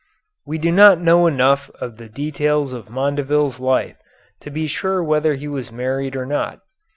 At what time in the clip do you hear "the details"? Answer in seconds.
1.97-2.73